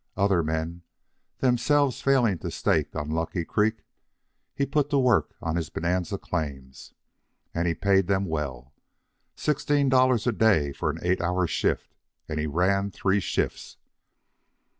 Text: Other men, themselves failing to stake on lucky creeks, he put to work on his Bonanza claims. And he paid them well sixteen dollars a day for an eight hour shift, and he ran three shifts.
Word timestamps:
Other 0.17 0.41
men, 0.41 0.81
themselves 1.41 2.01
failing 2.01 2.39
to 2.39 2.49
stake 2.49 2.95
on 2.95 3.11
lucky 3.11 3.45
creeks, 3.45 3.83
he 4.55 4.65
put 4.65 4.89
to 4.89 4.97
work 4.97 5.35
on 5.43 5.55
his 5.57 5.69
Bonanza 5.69 6.17
claims. 6.17 6.95
And 7.53 7.67
he 7.67 7.75
paid 7.75 8.07
them 8.07 8.25
well 8.25 8.73
sixteen 9.35 9.89
dollars 9.89 10.25
a 10.25 10.31
day 10.31 10.73
for 10.73 10.89
an 10.89 10.97
eight 11.03 11.21
hour 11.21 11.45
shift, 11.45 11.93
and 12.27 12.39
he 12.39 12.47
ran 12.47 12.89
three 12.89 13.19
shifts. 13.19 13.77